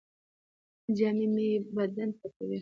[0.97, 2.59] جامې بدن پټوي